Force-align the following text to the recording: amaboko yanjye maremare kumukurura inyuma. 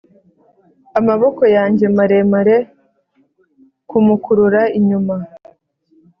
amaboko 0.99 1.41
yanjye 1.55 1.85
maremare 1.97 2.55
kumukurura 3.89 4.61
inyuma. 4.77 5.15